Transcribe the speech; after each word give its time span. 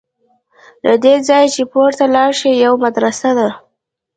له 0.85 0.93
دې 1.03 1.15
ځایه 1.27 1.49
چې 1.55 1.61
پورته 1.71 2.05
لاړ 2.15 2.31
شې 2.39 2.51
یوه 2.63 2.77
مدرسه 2.85 3.29
ده. 3.37 3.49